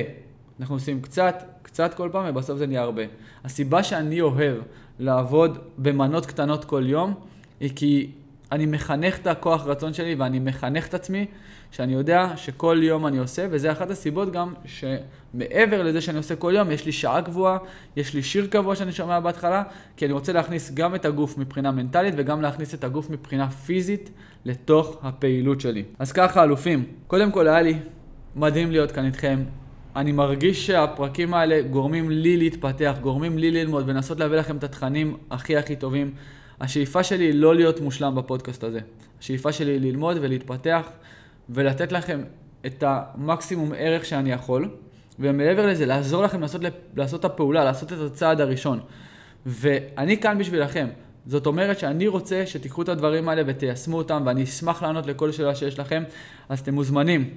אנחנו 0.59 0.75
עושים 0.75 1.01
קצת, 1.01 1.43
קצת 1.61 1.93
כל 1.93 2.09
פעם, 2.11 2.25
ובסוף 2.27 2.57
זה 2.57 2.67
נהיה 2.67 2.81
הרבה. 2.81 3.01
הסיבה 3.43 3.83
שאני 3.83 4.21
אוהב 4.21 4.57
לעבוד 4.99 5.57
במנות 5.77 6.25
קטנות 6.25 6.65
כל 6.65 6.83
יום, 6.85 7.13
היא 7.59 7.71
כי 7.75 8.11
אני 8.51 8.65
מחנך 8.65 9.17
את 9.17 9.27
הכוח 9.27 9.65
רצון 9.65 9.93
שלי 9.93 10.15
ואני 10.15 10.39
מחנך 10.39 10.87
את 10.87 10.93
עצמי 10.93 11.25
שאני 11.71 11.93
יודע 11.93 12.33
שכל 12.35 12.79
יום 12.81 13.07
אני 13.07 13.17
עושה, 13.17 13.47
וזה 13.49 13.71
אחת 13.71 13.91
הסיבות 13.91 14.31
גם 14.31 14.53
שמעבר 14.65 15.83
לזה 15.83 16.01
שאני 16.01 16.17
עושה 16.17 16.35
כל 16.35 16.53
יום, 16.55 16.71
יש 16.71 16.85
לי 16.85 16.91
שעה 16.91 17.21
קבועה, 17.21 17.57
יש 17.95 18.13
לי 18.13 18.23
שיר 18.23 18.47
קבוע 18.47 18.75
שאני 18.75 18.91
שומע 18.91 19.19
בהתחלה, 19.19 19.63
כי 19.97 20.05
אני 20.05 20.13
רוצה 20.13 20.33
להכניס 20.33 20.71
גם 20.73 20.95
את 20.95 21.05
הגוף 21.05 21.37
מבחינה 21.37 21.71
מנטלית 21.71 22.13
וגם 22.17 22.41
להכניס 22.41 22.73
את 22.73 22.83
הגוף 22.83 23.09
מבחינה 23.09 23.49
פיזית 23.49 24.09
לתוך 24.45 24.97
הפעילות 25.03 25.61
שלי. 25.61 25.83
אז 25.99 26.11
ככה, 26.11 26.43
אלופים, 26.43 26.83
קודם 27.07 27.31
כל 27.31 27.47
היה 27.47 27.61
לי 27.61 27.77
מדהים 28.35 28.71
להיות 28.71 28.91
כאן 28.91 29.05
איתכם. 29.05 29.43
אני 29.95 30.11
מרגיש 30.11 30.67
שהפרקים 30.67 31.33
האלה 31.33 31.61
גורמים 31.61 32.09
לי 32.09 32.37
להתפתח, 32.37 32.95
גורמים 33.01 33.37
לי 33.37 33.51
ללמוד 33.51 33.89
ולנסות 33.89 34.19
להביא 34.19 34.37
לכם 34.37 34.57
את 34.57 34.63
התכנים 34.63 35.17
הכי 35.31 35.57
הכי 35.57 35.75
טובים. 35.75 36.11
השאיפה 36.61 37.03
שלי 37.03 37.23
היא 37.23 37.33
לא 37.33 37.55
להיות 37.55 37.79
מושלם 37.79 38.15
בפודקאסט 38.15 38.63
הזה. 38.63 38.79
השאיפה 39.19 39.51
שלי 39.51 39.71
היא 39.71 39.81
ללמוד 39.81 40.17
ולהתפתח 40.21 40.89
ולתת 41.49 41.91
לכם 41.91 42.23
את 42.65 42.83
המקסימום 42.87 43.71
ערך 43.77 44.05
שאני 44.05 44.31
יכול, 44.31 44.69
ומעבר 45.19 45.67
לזה, 45.67 45.85
לעזור 45.85 46.23
לכם 46.23 46.41
לעשות, 46.41 46.61
לעשות 46.95 47.19
את 47.19 47.25
הפעולה, 47.25 47.63
לעשות 47.63 47.93
את 47.93 47.97
הצעד 47.97 48.41
הראשון. 48.41 48.79
ואני 49.45 50.17
כאן 50.17 50.37
בשבילכם. 50.37 50.87
זאת 51.27 51.45
אומרת 51.45 51.79
שאני 51.79 52.07
רוצה 52.07 52.45
שתיקחו 52.45 52.81
את 52.81 52.89
הדברים 52.89 53.29
האלה 53.29 53.41
ותיישמו 53.45 53.97
אותם, 53.97 54.23
ואני 54.25 54.43
אשמח 54.43 54.83
לענות 54.83 55.05
לכל 55.05 55.31
שאלה 55.31 55.55
שיש 55.55 55.79
לכם, 55.79 56.03
אז 56.49 56.59
אתם 56.59 56.73
מוזמנים 56.73 57.29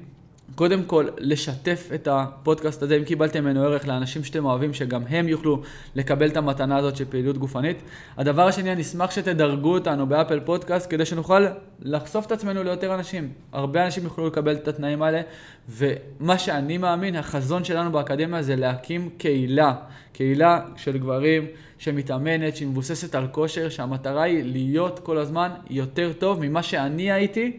קודם 0.54 0.82
כל, 0.82 1.06
לשתף 1.18 1.88
את 1.94 2.08
הפודקאסט 2.10 2.82
הזה, 2.82 2.96
אם 2.96 3.04
קיבלתם 3.04 3.44
ממנו 3.44 3.62
ערך 3.62 3.88
לאנשים 3.88 4.24
שאתם 4.24 4.44
אוהבים, 4.44 4.74
שגם 4.74 5.02
הם 5.08 5.28
יוכלו 5.28 5.62
לקבל 5.94 6.28
את 6.28 6.36
המתנה 6.36 6.76
הזאת 6.76 6.96
של 6.96 7.04
פעילות 7.04 7.38
גופנית. 7.38 7.76
הדבר 8.16 8.46
השני, 8.46 8.72
אני 8.72 8.82
אשמח 8.82 9.10
שתדרגו 9.10 9.74
אותנו 9.74 10.06
באפל 10.06 10.40
פודקאסט, 10.40 10.90
כדי 10.90 11.04
שנוכל 11.04 11.46
לחשוף 11.82 12.26
את 12.26 12.32
עצמנו 12.32 12.62
ליותר 12.62 12.94
אנשים. 12.94 13.32
הרבה 13.52 13.84
אנשים 13.84 14.04
יוכלו 14.04 14.26
לקבל 14.26 14.54
את 14.54 14.68
התנאים 14.68 15.02
האלה, 15.02 15.20
ומה 15.68 16.38
שאני 16.38 16.78
מאמין, 16.78 17.16
החזון 17.16 17.64
שלנו 17.64 17.92
באקדמיה 17.92 18.42
זה 18.42 18.56
להקים 18.56 19.10
קהילה. 19.18 19.74
קהילה 20.12 20.60
של 20.76 20.98
גברים 20.98 21.46
שמתאמנת, 21.78 22.56
שהיא 22.56 22.68
מבוססת 22.68 23.14
על 23.14 23.26
כושר, 23.32 23.68
שהמטרה 23.68 24.22
היא 24.22 24.44
להיות 24.44 24.98
כל 24.98 25.18
הזמן 25.18 25.50
יותר 25.70 26.12
טוב 26.12 26.40
ממה 26.40 26.62
שאני 26.62 27.12
הייתי 27.12 27.56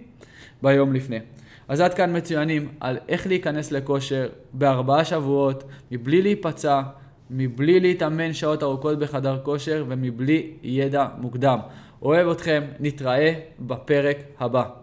ביום 0.62 0.94
לפני. 0.94 1.20
אז 1.70 1.82
עד 1.82 1.94
כאן 1.94 2.18
מצוינים 2.18 2.68
על 2.80 2.98
איך 3.08 3.28
להיכנס 3.28 3.72
לכושר 3.72 4.28
בארבעה 4.54 5.06
שבועות, 5.06 5.64
מבלי 5.92 6.22
להיפצע, 6.22 6.82
מבלי 7.30 7.80
להתאמן 7.80 8.34
שעות 8.34 8.64
ארוכות 8.64 9.00
בחדר 9.00 9.40
כושר 9.44 9.86
ומבלי 9.88 10.54
ידע 10.64 11.08
מוקדם. 11.18 11.60
אוהב 12.02 12.28
אתכם, 12.28 12.64
נתראה 12.80 13.34
בפרק 13.60 14.18
הבא. 14.40 14.80